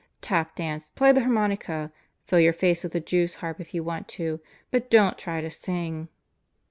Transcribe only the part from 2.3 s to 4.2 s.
your face with the Jew's harp if you want